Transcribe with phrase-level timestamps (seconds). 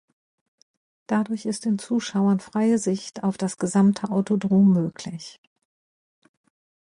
[1.05, 5.39] Dadurch ist den Zuschauern freie Sicht auf das gesamte Autodrom möglich.